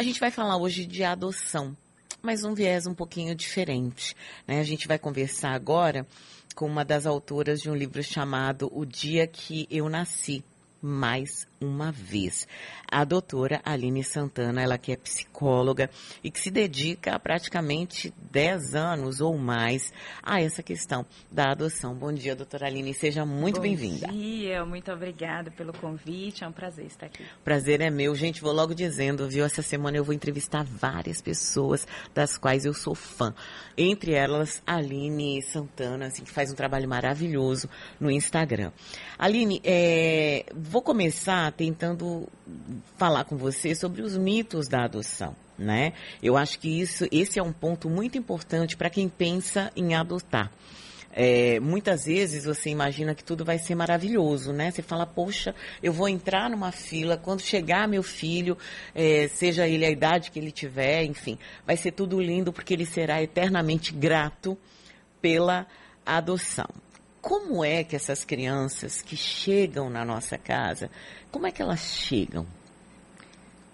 [0.00, 1.76] A gente vai falar hoje de adoção,
[2.22, 4.16] mas um viés um pouquinho diferente.
[4.48, 4.58] Né?
[4.58, 6.06] A gente vai conversar agora
[6.54, 10.42] com uma das autoras de um livro chamado O Dia que Eu Nasci
[10.82, 12.48] mais uma vez.
[12.90, 15.90] A doutora Aline Santana, ela que é psicóloga
[16.24, 21.94] e que se dedica há praticamente 10 anos ou mais a essa questão da adoção.
[21.94, 24.06] Bom dia, doutora Aline, seja muito bem-vinda.
[24.06, 27.24] Bom dia, muito obrigada pelo convite, é um prazer estar aqui.
[27.44, 28.14] Prazer é meu.
[28.14, 32.72] Gente, vou logo dizendo, viu, essa semana eu vou entrevistar várias pessoas das quais eu
[32.72, 33.34] sou fã.
[33.76, 37.68] Entre elas, Aline Santana, assim, que faz um trabalho maravilhoso
[38.00, 38.72] no Instagram.
[39.18, 42.28] Aline, é, vou começar tentando
[42.96, 45.34] falar com você sobre os mitos da adoção.
[45.58, 45.92] Né?
[46.22, 50.50] Eu acho que isso, esse é um ponto muito importante para quem pensa em adotar.
[51.12, 54.70] É, muitas vezes você imagina que tudo vai ser maravilhoso, né?
[54.70, 55.52] Você fala, poxa,
[55.82, 58.56] eu vou entrar numa fila, quando chegar meu filho,
[58.94, 62.86] é, seja ele a idade que ele tiver, enfim, vai ser tudo lindo porque ele
[62.86, 64.56] será eternamente grato
[65.20, 65.66] pela
[66.06, 66.68] adoção.
[67.20, 70.90] Como é que essas crianças que chegam na nossa casa
[71.30, 72.46] como é que elas chegam?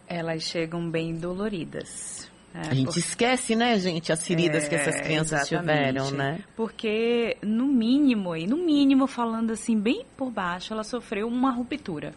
[0.07, 2.31] Elas chegam bem doloridas.
[2.55, 2.99] É, a gente por...
[2.99, 5.89] esquece, né, gente, as feridas é, que essas crianças exatamente.
[5.89, 6.41] tiveram, né?
[6.55, 12.15] Porque, no mínimo, e no mínimo, falando assim, bem por baixo, ela sofreu uma ruptura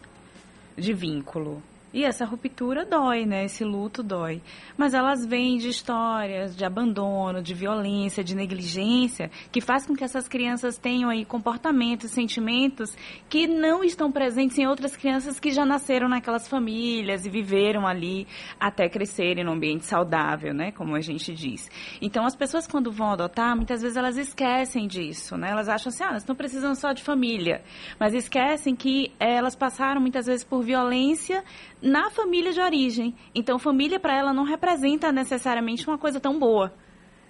[0.78, 1.64] de vínculo.
[1.92, 3.46] E essa ruptura dói, né?
[3.46, 4.42] Esse luto dói.
[4.78, 10.04] Mas elas vêm de histórias de abandono, de violência, de negligência, que faz com que
[10.04, 12.96] essas crianças tenham aí comportamentos, sentimentos
[13.28, 18.28] que não estão presentes em outras crianças que já nasceram naquelas famílias e viveram ali
[18.60, 20.72] até crescerem num ambiente saudável, né?
[20.72, 21.72] Como a gente diz.
[22.00, 25.50] Então, as pessoas quando vão adotar, muitas vezes elas esquecem disso, né?
[25.50, 27.64] Elas acham assim, ah, elas estão precisando só de família.
[28.00, 31.44] Mas esquecem que elas passaram muitas vezes por violência
[31.82, 33.16] na família de origem.
[33.34, 36.74] Então, família para ela não representa necessariamente uma coisa tão boa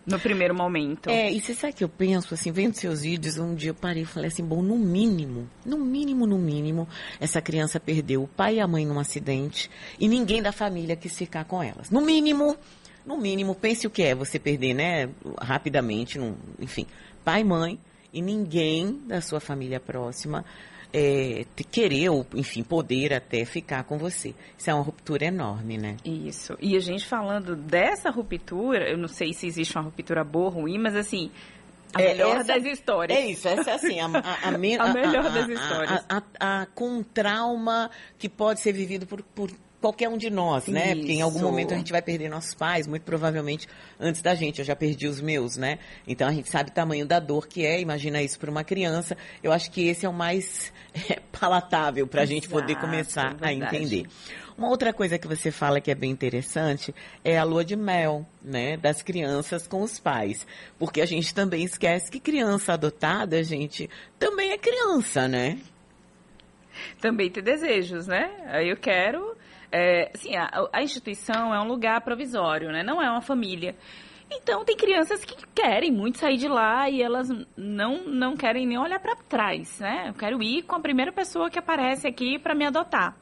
[0.10, 1.10] no primeiro momento.
[1.10, 4.04] É, e você sabe que eu penso, assim, vendo seus vídeos, um dia eu parei
[4.04, 6.88] e falei assim, bom, no mínimo, no mínimo, no mínimo,
[7.20, 11.16] essa criança perdeu o pai e a mãe num acidente e ninguém da família quis
[11.16, 11.90] ficar com elas.
[11.92, 12.58] No mínimo,
[13.06, 15.10] no mínimo, pense o que é você perder, né,
[15.40, 16.86] rapidamente, num, enfim,
[17.24, 17.80] pai, mãe
[18.12, 20.44] e ninguém da sua família próxima
[20.94, 24.34] é, querer, ou, enfim, poder até ficar com você.
[24.58, 25.98] Isso é uma ruptura enorme, né?
[26.04, 26.58] Isso.
[26.60, 30.62] E a gente falando dessa ruptura, eu não sei se existe uma ruptura boa ou
[30.62, 31.32] ruim, mas assim,
[31.94, 33.18] a é, melhor essa, das histórias.
[33.18, 36.06] É isso, essa é assim, a, a, a, a melhor das histórias.
[36.74, 40.88] Com um trauma que pode ser vivido por, por qualquer um de nós, né?
[40.88, 40.98] Isso.
[40.98, 43.68] Porque em algum momento a gente vai perder nossos pais, muito provavelmente
[44.00, 44.60] antes da gente.
[44.60, 45.80] Eu já perdi os meus, né?
[46.08, 49.18] Então a gente sabe o tamanho da dor que é, imagina isso para uma criança.
[49.42, 50.72] Eu acho que esse é o mais
[51.10, 54.08] é, palatável para a gente poder começar é a entender.
[54.58, 58.26] Uma outra coisa que você fala que é bem interessante é a lua de mel,
[58.42, 60.46] né, das crianças com os pais.
[60.78, 65.58] Porque a gente também esquece que criança adotada, gente, também é criança, né?
[67.00, 68.30] Também tem desejos, né?
[68.48, 69.39] Aí eu quero
[69.72, 72.84] é, sim, a, a instituição é um lugar provisório, né?
[72.84, 73.76] Não é uma família.
[74.32, 78.78] Então, tem crianças que querem muito sair de lá e elas não, não querem nem
[78.78, 80.10] olhar para trás, né?
[80.10, 83.18] Eu quero ir com a primeira pessoa que aparece aqui para me adotar.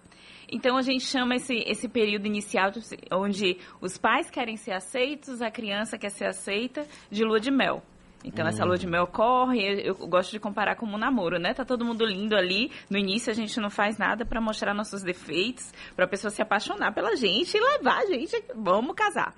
[0.50, 2.72] Então, a gente chama esse, esse período inicial,
[3.12, 7.82] onde os pais querem ser aceitos, a criança quer ser aceita, de lua de mel.
[8.24, 8.50] Então, hum.
[8.50, 11.54] essa lua de mel corre, eu gosto de comparar como um namoro, né?
[11.54, 12.72] Tá todo mundo lindo ali.
[12.90, 16.42] No início, a gente não faz nada para mostrar nossos defeitos, para a pessoa se
[16.42, 19.36] apaixonar pela gente e levar a gente, vamos casar.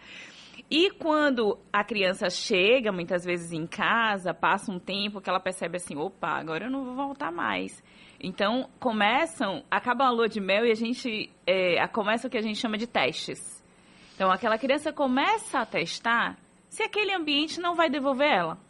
[0.71, 5.77] E quando a criança chega, muitas vezes em casa, passa um tempo que ela percebe
[5.77, 7.83] assim, opa, agora eu não vou voltar mais.
[8.19, 12.41] Então, começam, acaba a lua de mel e a gente, é, começa o que a
[12.41, 13.63] gente chama de testes.
[14.13, 18.68] Então, aquela criança começa a testar se aquele ambiente não vai devolver ela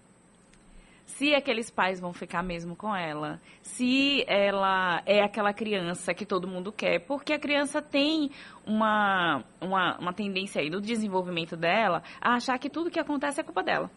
[1.10, 6.48] se aqueles pais vão ficar mesmo com ela, se ela é aquela criança que todo
[6.48, 8.30] mundo quer, porque a criança tem
[8.66, 13.44] uma, uma, uma tendência aí no desenvolvimento dela a achar que tudo que acontece é
[13.44, 13.90] culpa dela.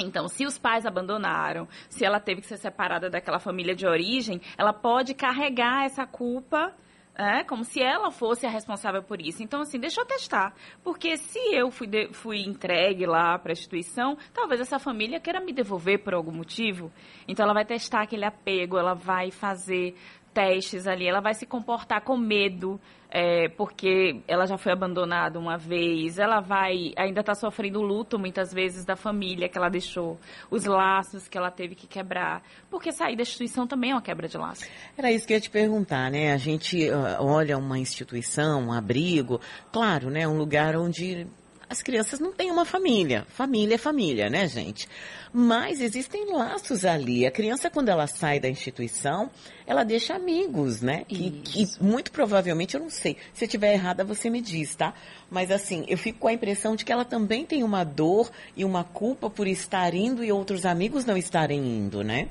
[0.00, 4.40] Então, se os pais abandonaram, se ela teve que ser separada daquela família de origem,
[4.56, 6.72] ela pode carregar essa culpa
[7.18, 9.42] é, como se ela fosse a responsável por isso.
[9.42, 10.54] Então, assim, deixa eu testar.
[10.84, 15.40] Porque se eu fui, de, fui entregue lá para a instituição, talvez essa família queira
[15.40, 16.92] me devolver por algum motivo.
[17.26, 19.96] Então, ela vai testar aquele apego, ela vai fazer
[20.32, 22.80] testes ali, ela vai se comportar com medo,
[23.10, 28.52] é, porque ela já foi abandonada uma vez, ela vai ainda está sofrendo luto muitas
[28.52, 30.18] vezes da família que ela deixou,
[30.50, 34.28] os laços que ela teve que quebrar, porque sair da instituição também é uma quebra
[34.28, 34.64] de laço.
[34.96, 36.32] Era isso que eu ia te perguntar, né?
[36.32, 39.40] A gente uh, olha uma instituição, um abrigo,
[39.72, 40.28] claro, né?
[40.28, 41.26] Um lugar onde
[41.68, 43.26] as crianças não têm uma família.
[43.28, 44.88] Família é família, né, gente?
[45.32, 47.26] Mas existem laços ali.
[47.26, 49.30] A criança, quando ela sai da instituição,
[49.66, 51.04] ela deixa amigos, né?
[51.06, 53.16] Que, que, muito provavelmente, eu não sei.
[53.34, 54.94] Se eu estiver errada, você me diz, tá?
[55.30, 58.64] Mas assim, eu fico com a impressão de que ela também tem uma dor e
[58.64, 62.28] uma culpa por estar indo e outros amigos não estarem indo, né?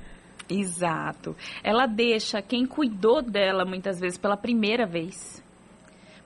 [0.49, 1.35] Exato.
[1.63, 5.45] Ela deixa quem cuidou dela muitas vezes pela primeira vez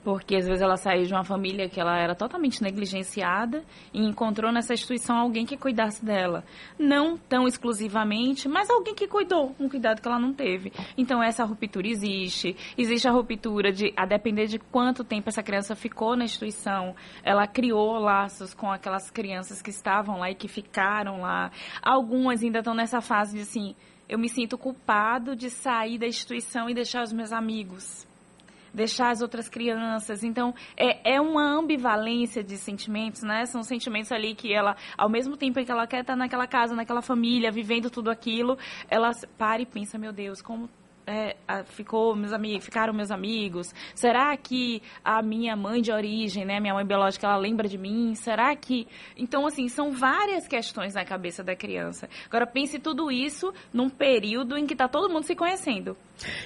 [0.03, 3.63] porque às vezes ela saiu de uma família que ela era totalmente negligenciada
[3.93, 6.43] e encontrou nessa instituição alguém que cuidasse dela.
[6.77, 10.71] Não tão exclusivamente, mas alguém que cuidou, um cuidado que ela não teve.
[10.97, 12.55] Então essa ruptura existe.
[12.77, 17.45] Existe a ruptura de, a depender de quanto tempo essa criança ficou na instituição, ela
[17.47, 21.51] criou laços com aquelas crianças que estavam lá e que ficaram lá.
[21.81, 23.75] Algumas ainda estão nessa fase de assim,
[24.09, 28.09] eu me sinto culpado de sair da instituição e deixar os meus amigos
[28.73, 30.23] deixar as outras crianças.
[30.23, 33.45] Então, é, é uma ambivalência de sentimentos, né?
[33.45, 36.75] São sentimentos ali que ela, ao mesmo tempo em que ela quer estar naquela casa,
[36.75, 38.57] naquela família, vivendo tudo aquilo,
[38.89, 40.69] ela para e pensa, meu Deus, como
[41.11, 43.73] é, ficou meus amigos, ficaram meus amigos?
[43.93, 48.15] Será que a minha mãe de origem, né, minha mãe biológica, ela lembra de mim?
[48.15, 48.87] Será que
[49.17, 52.09] então assim são várias questões na cabeça da criança.
[52.27, 55.97] Agora pense tudo isso num período em que está todo mundo se conhecendo.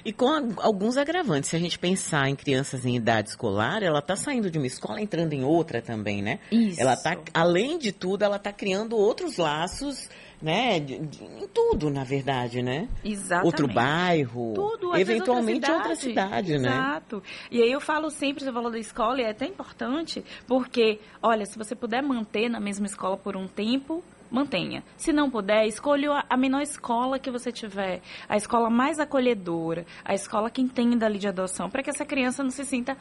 [0.04, 0.28] E com
[0.58, 4.58] alguns agravantes, se a gente pensar em crianças em idade escolar, ela está saindo de
[4.58, 6.40] uma escola entrando em outra também, né?
[6.52, 6.82] Isso.
[6.82, 10.10] Ela tá, além de tudo, ela está criando outros laços
[10.46, 10.80] né?
[10.80, 12.88] De, de, em tudo, na verdade, né?
[13.04, 13.46] Exatamente.
[13.48, 14.54] Outro bairro.
[14.54, 16.70] Tudo, eventualmente outra cidade, outra cidade né?
[16.70, 17.24] Exato.
[17.50, 21.48] E aí eu falo sempre, você falou da escola, e é até importante, porque, olha,
[21.48, 24.84] se você puder manter na mesma escola por um tempo, mantenha.
[24.98, 30.14] Se não puder, escolha a menor escola que você tiver, a escola mais acolhedora, a
[30.14, 32.96] escola que entenda ali de adoção, para que essa criança não se sinta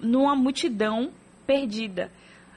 [0.00, 1.10] numa multidão
[1.46, 2.10] perdida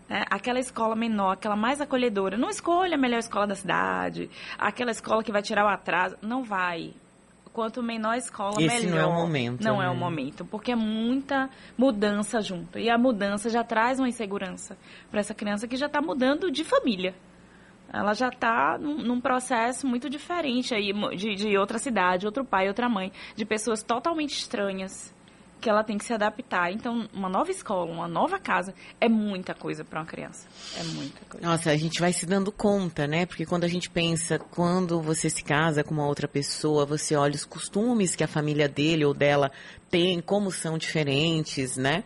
[0.10, 2.38] né, aquela escola menor, aquela mais acolhedora.
[2.38, 6.18] Não escolha a melhor escola da cidade, aquela escola que vai tirar o atraso.
[6.22, 6.94] Não vai.
[7.54, 8.92] Quanto menor a escola, Esse melhor.
[8.92, 9.64] não é o momento.
[9.64, 9.86] Não né?
[9.86, 12.80] é o momento, porque é muita mudança junto.
[12.80, 14.78] E a mudança já traz uma insegurança
[15.12, 17.14] para essa criança que já está mudando de família.
[17.92, 22.68] Ela já está num, num, processo muito diferente aí de, de outra cidade, outro pai,
[22.68, 25.12] outra mãe, de pessoas totalmente estranhas
[25.60, 26.72] que ela tem que se adaptar.
[26.72, 30.48] Então, uma nova escola, uma nova casa, é muita coisa para uma criança.
[30.78, 31.46] É muita coisa.
[31.46, 33.26] Nossa, a gente vai se dando conta, né?
[33.26, 37.36] Porque quando a gente pensa, quando você se casa com uma outra pessoa, você olha
[37.36, 39.52] os costumes que a família dele ou dela
[39.90, 42.04] tem, como são diferentes, né?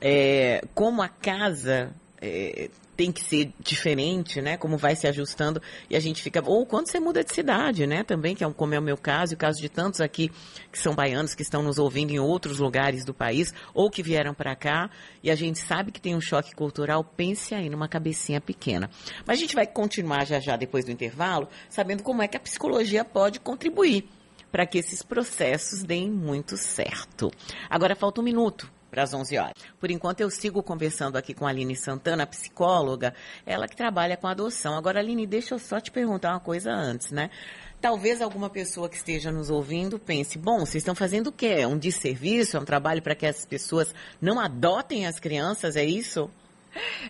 [0.00, 4.56] É, como a casa é, tem que ser diferente, né?
[4.56, 8.02] Como vai se ajustando e a gente fica ou quando você muda de cidade, né?
[8.02, 10.30] Também que é como é o meu caso e o caso de tantos aqui
[10.70, 14.34] que são baianos que estão nos ouvindo em outros lugares do país ou que vieram
[14.34, 14.90] para cá
[15.22, 17.02] e a gente sabe que tem um choque cultural.
[17.04, 18.90] Pense aí numa cabecinha pequena.
[19.26, 22.40] Mas a gente vai continuar já já depois do intervalo, sabendo como é que a
[22.40, 24.08] psicologia pode contribuir
[24.50, 27.30] para que esses processos deem muito certo.
[27.70, 29.54] Agora falta um minuto para as 11 horas.
[29.80, 33.14] Por enquanto, eu sigo conversando aqui com a Aline Santana, psicóloga,
[33.46, 34.76] ela que trabalha com adoção.
[34.76, 37.30] Agora, Aline, deixa eu só te perguntar uma coisa antes, né?
[37.80, 41.56] Talvez alguma pessoa que esteja nos ouvindo pense, bom, vocês estão fazendo o quê?
[41.60, 42.58] É um desserviço?
[42.58, 46.30] É um trabalho para que essas pessoas não adotem as crianças, é isso?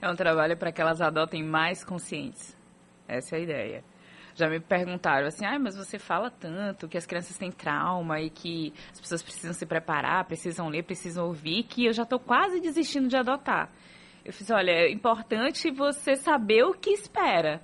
[0.01, 2.57] É um trabalho para que elas adotem mais conscientes.
[3.09, 3.92] Essa é a ideia
[4.35, 8.31] já me perguntaram assim, ah, mas você fala tanto que as crianças têm trauma e
[8.31, 12.61] que as pessoas precisam se preparar, precisam ler, precisam ouvir, que eu já estou quase
[12.61, 13.71] desistindo de adotar.
[14.25, 17.61] Eu fiz, olha, é importante você saber o que espera,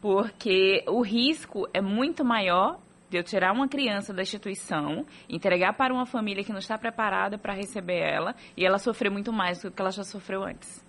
[0.00, 2.80] porque o risco é muito maior
[3.10, 7.36] de eu tirar uma criança da instituição, entregar para uma família que não está preparada
[7.36, 10.82] para receber ela e ela sofrer muito mais do que ela já sofreu antes.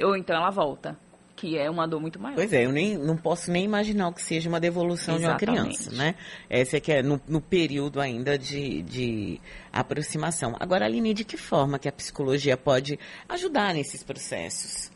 [0.00, 0.98] Ou então ela volta
[1.34, 2.36] que é uma dor muito maior.
[2.36, 5.44] Pois é, eu nem não posso nem imaginar o que seja uma devolução Exatamente.
[5.44, 6.14] de uma criança, né?
[6.48, 9.40] Essa é que é no, no período ainda de, de
[9.72, 10.54] aproximação.
[10.60, 12.98] Agora, Aline, de que forma que a psicologia pode
[13.28, 14.90] ajudar nesses processos?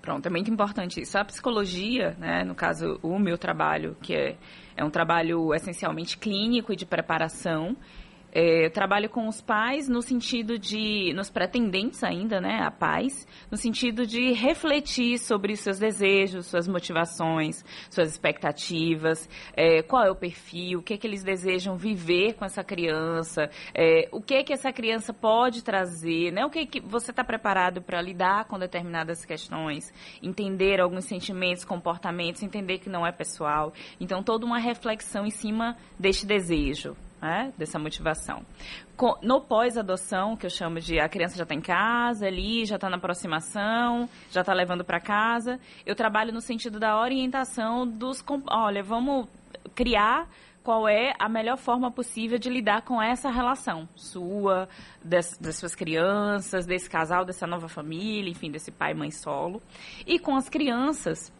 [0.00, 1.16] Pronto, é muito importante isso.
[1.16, 4.36] A psicologia, né, no caso, o meu trabalho, que é,
[4.76, 7.76] é um trabalho essencialmente clínico e de preparação,
[8.34, 13.26] É, eu trabalho com os pais no sentido de, nos pretendentes ainda, né, a pais,
[13.50, 20.16] no sentido de refletir sobre seus desejos, suas motivações, suas expectativas, é, qual é o
[20.16, 24.42] perfil, o que é que eles desejam viver com essa criança, é, o que é
[24.42, 28.46] que essa criança pode trazer, né, o que é que você está preparado para lidar
[28.46, 33.74] com determinadas questões, entender alguns sentimentos, comportamentos, entender que não é pessoal.
[34.00, 38.44] Então, toda uma reflexão em cima deste desejo né, dessa motivação.
[39.22, 42.90] No pós-adoção, que eu chamo de a criança já está em casa, ali, já está
[42.90, 48.24] na aproximação, já está levando para casa, eu trabalho no sentido da orientação dos.
[48.50, 49.28] Olha, vamos
[49.74, 50.28] criar
[50.62, 54.68] qual é a melhor forma possível de lidar com essa relação sua,
[55.04, 59.60] das, das, suas crianças, desse casal, dessa nova família, enfim, desse pai mãe solo.
[60.06, 61.32] E com as crianças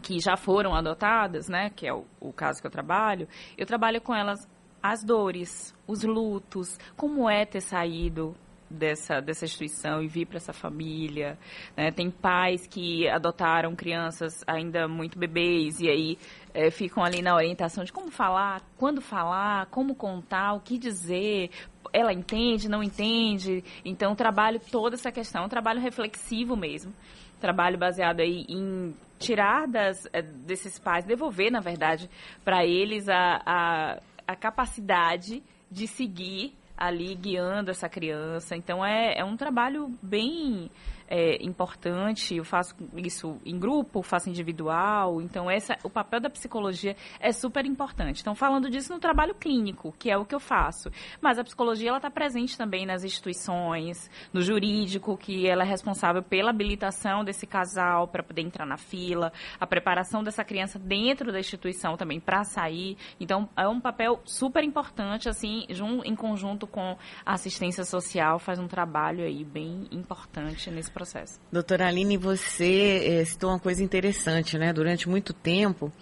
[0.00, 4.00] que já foram adotadas, né, que é o, o caso que eu trabalho, eu trabalho
[4.00, 4.48] com elas
[4.82, 8.34] as dores, os lutos, como é ter saído
[8.72, 11.38] dessa, dessa instituição e vir para essa família.
[11.76, 11.90] Né?
[11.90, 16.18] Tem pais que adotaram crianças ainda muito bebês e aí
[16.54, 21.50] é, ficam ali na orientação de como falar, quando falar, como contar, o que dizer.
[21.92, 23.62] Ela entende, não entende.
[23.84, 26.92] Então, trabalho toda essa questão, trabalho reflexivo mesmo.
[27.38, 32.08] Trabalho baseado aí em tirar das, é, desses pais, devolver, na verdade,
[32.44, 33.98] para eles a, a
[34.32, 38.56] a capacidade de seguir ali guiando essa criança.
[38.56, 40.68] Então é, é um trabalho bem
[41.14, 46.96] é, importante, eu faço isso em grupo, faço individual, então essa, o papel da psicologia
[47.20, 48.22] é super importante.
[48.22, 51.90] Então, falando disso no trabalho clínico, que é o que eu faço, mas a psicologia
[51.90, 57.46] ela está presente também nas instituições, no jurídico, que ela é responsável pela habilitação desse
[57.46, 62.42] casal para poder entrar na fila, a preparação dessa criança dentro da instituição também para
[62.42, 62.96] sair.
[63.20, 65.66] Então, é um papel super importante, assim,
[66.06, 71.38] em conjunto com a assistência social, faz um trabalho aí bem importante nesse processo.
[71.52, 74.72] Doutora Aline, você é, citou uma coisa interessante, né?
[74.72, 75.92] Durante muito tempo,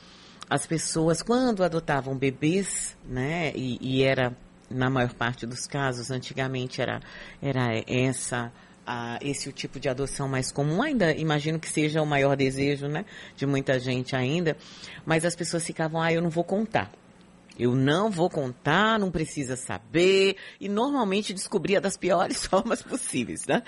[0.49, 3.53] as pessoas, quando adotavam bebês, né?
[3.55, 4.35] E, e era,
[4.71, 7.01] na maior parte dos casos, antigamente era,
[7.43, 8.51] era essa
[8.87, 12.89] a, esse o tipo de adoção mais comum, ainda imagino que seja o maior desejo,
[12.89, 13.05] né,
[13.37, 14.57] de muita gente ainda,
[15.07, 16.91] mas as pessoas ficavam, ah, eu não vou contar.
[17.61, 20.37] Eu não vou contar, não precisa saber.
[20.59, 23.63] E normalmente descobria das piores formas possíveis, né?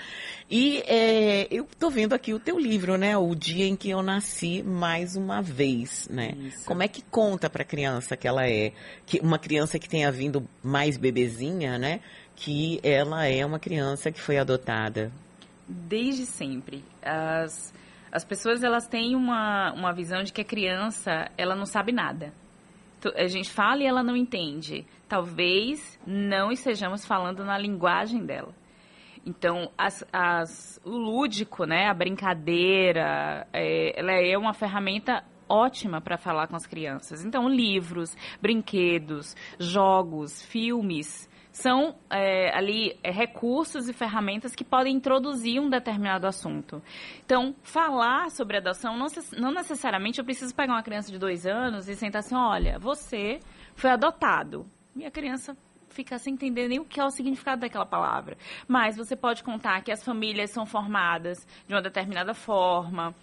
[0.49, 3.15] E é, eu tô vendo aqui o teu livro, né?
[3.15, 6.33] O dia em que eu nasci mais uma vez, né?
[6.39, 6.65] Isso.
[6.65, 8.73] Como é que conta para a criança que ela é,
[9.05, 11.99] que uma criança que tenha vindo mais bebezinha, né?
[12.35, 15.11] Que ela é uma criança que foi adotada.
[15.67, 16.83] Desde sempre.
[16.99, 17.71] As,
[18.11, 22.33] as pessoas elas têm uma, uma visão de que a criança ela não sabe nada
[23.15, 24.85] a gente fala e ela não entende.
[25.07, 28.53] Talvez não estejamos falando na linguagem dela.
[29.25, 36.17] Então, as, as, o lúdico, né, a brincadeira, é, ela é uma ferramenta ótima para
[36.17, 37.23] falar com as crianças.
[37.23, 45.61] Então, livros, brinquedos, jogos, filmes, são é, ali é, recursos e ferramentas que podem introduzir
[45.61, 46.81] um determinado assunto.
[47.23, 49.07] Então, falar sobre adoção, não,
[49.37, 53.39] não necessariamente eu preciso pegar uma criança de dois anos e sentar assim, olha, você
[53.75, 54.65] foi adotado.
[54.95, 55.55] E a criança
[55.89, 58.35] fica sem entender nem o que é o significado daquela palavra.
[58.67, 63.13] Mas você pode contar que as famílias são formadas de uma determinada forma.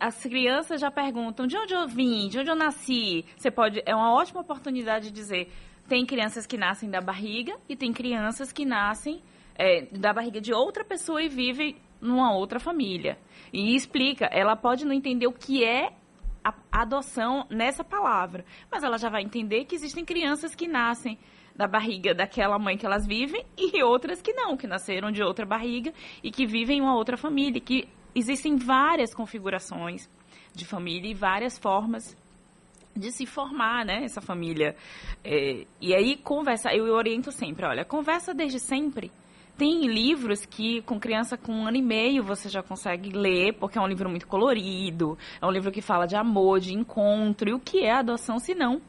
[0.00, 3.24] As crianças já perguntam de onde eu vim, de onde eu nasci.
[3.36, 5.52] Você pode, é uma ótima oportunidade de dizer
[5.88, 9.22] tem crianças que nascem da barriga e tem crianças que nascem
[9.54, 13.18] é, da barriga de outra pessoa e vivem numa outra família.
[13.52, 15.92] E explica, ela pode não entender o que é
[16.42, 21.18] a adoção nessa palavra, mas ela já vai entender que existem crianças que nascem
[21.56, 25.46] da barriga daquela mãe que elas vivem e outras que não, que nasceram de outra
[25.46, 30.10] barriga e que vivem em uma outra família, que existem várias configurações
[30.52, 32.16] de família e várias formas
[32.96, 34.76] de se formar, né, essa família.
[35.24, 39.10] É, e aí, conversa, eu oriento sempre, olha, conversa desde sempre.
[39.56, 43.78] Tem livros que com criança com um ano e meio você já consegue ler, porque
[43.78, 47.48] é um livro muito colorido, é um livro que fala de amor, de encontro.
[47.48, 48.82] E o que é adoção se não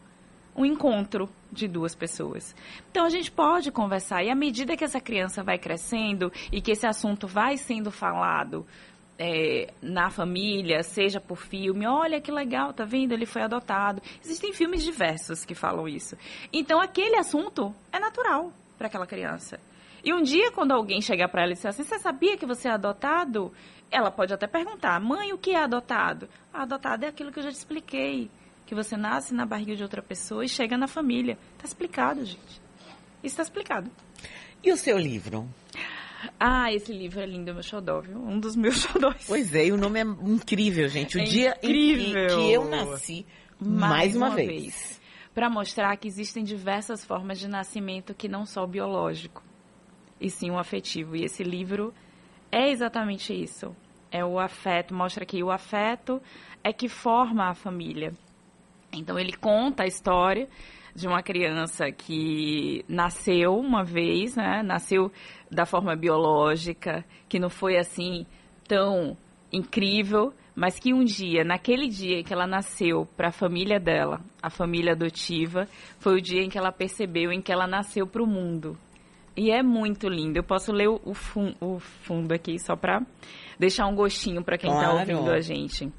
[0.56, 2.56] um encontro de duas pessoas?
[2.90, 6.72] Então a gente pode conversar e à medida que essa criança vai crescendo e que
[6.72, 8.66] esse assunto vai sendo falado
[9.18, 13.14] é, na família, seja por filme, olha que legal, tá vendo?
[13.14, 14.02] Ele foi adotado.
[14.24, 16.18] Existem filmes diversos que falam isso.
[16.52, 19.60] Então aquele assunto é natural para aquela criança.
[20.04, 22.68] E um dia, quando alguém chegar para ela e disser assim, você sabia que você
[22.68, 23.52] é adotado?
[23.90, 26.30] Ela pode até perguntar, mãe, o que é adotado?
[26.54, 28.30] Ah, adotado é aquilo que eu já te expliquei.
[28.68, 31.38] Que você nasce na barriga de outra pessoa e chega na família.
[31.58, 32.62] Tá explicado, gente.
[33.24, 33.90] está explicado.
[34.64, 35.48] E o seu livro?
[36.40, 38.18] Ah, esse livro é lindo, meu xodó, viu?
[38.18, 39.26] Um dos meus xodóis.
[39.28, 41.18] Pois é, e o nome é incrível, gente.
[41.18, 42.38] O É dia em que, incrível.
[42.38, 43.26] que eu nasci,
[43.60, 45.02] mais, uma, vez.
[45.34, 49.44] Para mostrar que existem diversas formas de nascimento que não só o biológico,
[50.20, 51.16] e sim o afetivo.
[51.16, 51.94] E esse livro
[52.52, 53.76] é exatamente isso.
[54.12, 56.22] É o afeto, mostra que o afeto
[56.64, 58.14] é que forma a família.
[58.94, 60.48] Então ele conta a história
[60.96, 64.64] de uma criança que nasceu uma vez, né?
[64.64, 65.12] Nasceu
[65.52, 68.26] da forma biológica, que não foi assim
[68.68, 69.18] tão
[69.52, 74.22] incrível, mas que um dia, naquele dia em que ela nasceu para a família dela,
[74.42, 75.68] a família adotiva,
[76.00, 78.78] foi o dia em que ela percebeu em que ela nasceu para o mundo.
[79.38, 80.38] E é muito lindo.
[80.40, 83.06] Eu posso ler o, fun o fundo aqui só para
[83.60, 85.00] deixar um gostinho para quem está Claro.
[85.12, 85.92] ouvindo a gente.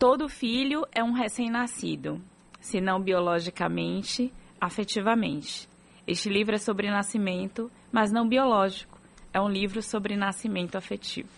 [0.00, 2.20] Todo filho é um recém-nascido,
[2.62, 5.68] se não biologicamente, afetivamente.
[6.06, 8.98] Este livro é sobre nascimento, mas não biológico.
[9.34, 11.28] É um livro sobre nascimento afetivo.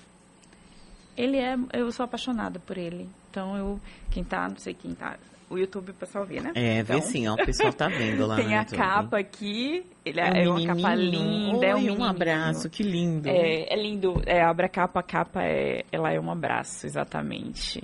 [1.16, 3.08] Ele é, eu sou apaixonada por ele.
[3.30, 5.16] Então eu, quem tá, não sei quem tá,
[5.48, 6.52] o YouTube o pessoal vê, né?
[6.54, 8.76] É, vê Então, sim, ó, o pessoal tá vendo lá Tem a YouTube.
[8.76, 12.82] capa aqui, ele é, um é uma capa linda, é um Oi, um abraço, que
[12.82, 13.28] lindo.
[13.28, 14.20] É, é lindo.
[14.26, 17.82] É, abre a capa, a capa é, ela é um abraço, exatamente.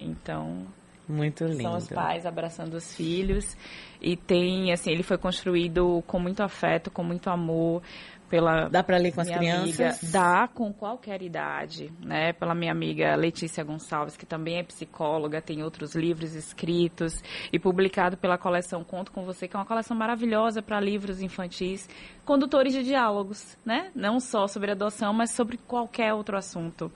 [0.00, 0.66] Então,
[1.08, 1.62] Muito lindo.
[1.62, 3.56] são os pais abraçando os filhos.
[4.00, 7.82] E tem, assim, ele foi construído com muito afeto, com muito amor
[8.28, 9.80] pela Dá pra ler com as crianças?
[9.80, 9.98] amiga.
[10.10, 12.32] Dá com qualquer idade, né?
[12.32, 18.16] Pela minha amiga Letícia Gonçalves, que também é psicóloga, tem outros livros escritos e publicado
[18.16, 21.88] pela coleção Conto com Você, que é uma coleção maravilhosa para livros infantis,
[22.24, 23.90] condutores de diálogos, né?
[23.94, 26.90] Não só sobre adoção, mas sobre qualquer outro assunto.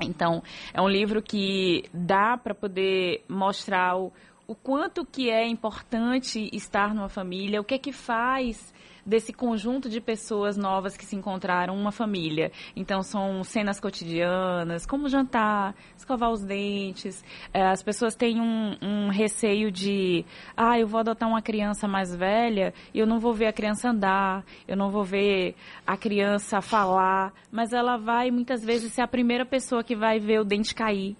[0.00, 4.12] Então, é um livro que dá para poder mostrar o,
[4.48, 8.72] o quanto que é importante estar numa família, o que é que faz
[9.04, 12.50] desse conjunto de pessoas novas que se encontraram uma família.
[12.74, 17.22] Então, são cenas cotidianas, como jantar, escovar os dentes.
[17.52, 20.24] É, as pessoas têm um, um receio de,
[20.56, 23.90] ah, eu vou adotar uma criança mais velha e eu não vou ver a criança
[23.90, 29.08] andar, eu não vou ver a criança falar, mas ela vai muitas vezes ser a
[29.08, 31.18] primeira pessoa que vai ver o dente cair.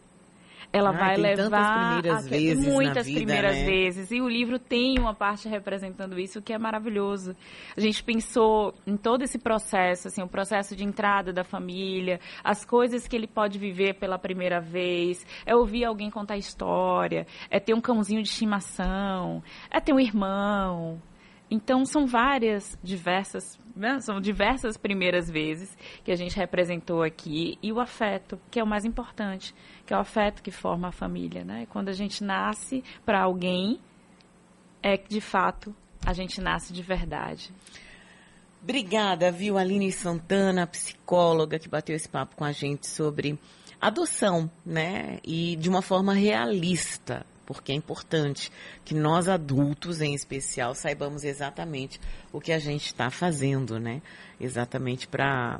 [0.70, 3.64] Ela Ai, vai levar primeiras a- vezes muitas vida, primeiras né?
[3.64, 7.34] vezes e o livro tem uma parte representando isso que é maravilhoso.
[7.74, 12.66] A gente pensou em todo esse processo, assim, o processo de entrada da família, as
[12.66, 17.72] coisas que ele pode viver pela primeira vez, é ouvir alguém contar história, é ter
[17.72, 21.00] um cãozinho de estimação, é ter um irmão.
[21.50, 24.00] Então são várias, diversas, né?
[24.00, 28.66] são diversas primeiras vezes que a gente representou aqui e o afeto, que é o
[28.66, 29.54] mais importante,
[29.86, 31.66] que é o afeto que forma a família, né?
[31.70, 33.80] Quando a gente nasce para alguém,
[34.82, 37.52] é que de fato a gente nasce de verdade.
[38.62, 43.38] Obrigada, viu, Aline Santana, psicóloga, que bateu esse papo com a gente sobre
[43.80, 45.20] adoção, né?
[45.24, 48.52] E de uma forma realista, porque é importante
[48.84, 51.98] que nós adultos, em especial, saibamos exatamente
[52.30, 54.02] o que a gente está fazendo, né?
[54.38, 55.58] Exatamente para,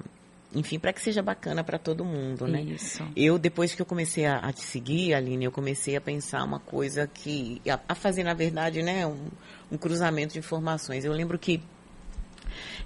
[0.55, 2.61] enfim, para que seja bacana para todo mundo, né?
[2.61, 3.03] Isso.
[3.16, 6.61] Eu, depois que eu comecei a, a te seguir, Aline, eu comecei a pensar uma
[6.61, 7.62] coisa que.
[7.66, 9.29] a, a fazer, na verdade, né, um,
[9.72, 11.07] um cruzamento de informações.
[11.07, 11.62] Eu lembro que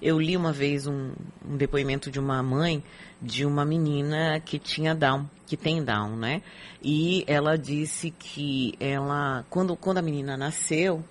[0.01, 1.12] eu li uma vez um,
[1.44, 2.83] um depoimento de uma mãe
[3.22, 6.42] de uma menina que tinha Down, que tem Down, né?
[6.83, 11.05] E ela disse que ela, quando, quando a menina nasceu,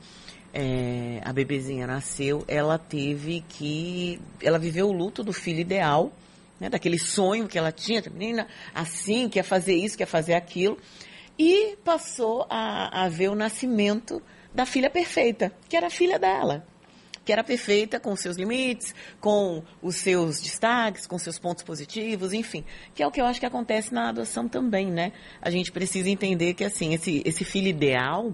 [0.54, 6.12] é, a bebezinha nasceu, ela teve que, ela viveu o luto do filho ideal,
[6.60, 6.70] né?
[6.70, 10.78] Daquele sonho que ela tinha, menina assim, quer fazer isso, quer fazer aquilo,
[11.40, 14.22] e passou a, a ver o nascimento
[14.54, 16.68] da filha perfeita, que era a filha dela
[17.24, 22.64] que era perfeita com seus limites, com os seus destaques, com seus pontos positivos, enfim,
[22.94, 25.12] que é o que eu acho que acontece na adoção também, né?
[25.42, 28.34] A gente precisa entender que assim, esse, esse filho ideal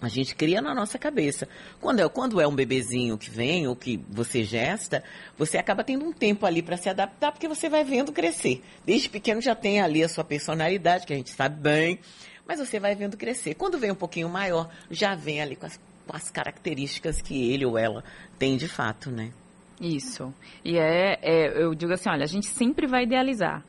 [0.00, 1.48] a gente cria na nossa cabeça.
[1.80, 5.02] Quando é, quando é um bebezinho que vem ou que você gesta,
[5.38, 8.62] você acaba tendo um tempo ali para se adaptar, porque você vai vendo crescer.
[8.84, 11.98] Desde pequeno já tem ali a sua personalidade, que a gente sabe bem,
[12.46, 13.54] mas você vai vendo crescer.
[13.54, 17.64] Quando vem um pouquinho maior, já vem ali com as, com as características que ele
[17.64, 18.04] ou ela
[18.38, 19.32] tem de fato, né?
[19.80, 20.32] Isso.
[20.64, 23.62] E é, é, eu digo assim, olha, a gente sempre vai idealizar.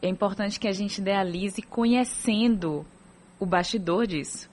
[0.00, 2.84] É importante que a gente idealize conhecendo
[3.38, 4.50] o bastidor disso.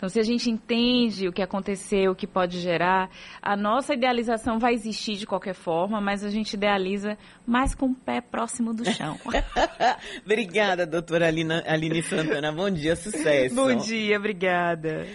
[0.00, 3.10] Então, se a gente entende o que aconteceu, o que pode gerar,
[3.42, 7.94] a nossa idealização vai existir de qualquer forma, mas a gente idealiza mais com o
[7.94, 9.18] pé próximo do chão.
[10.24, 12.50] Obrigada, doutora Alina, Aline Santana.
[12.50, 13.54] Bom dia, sucesso.
[13.54, 15.06] Bom dia, obrigada.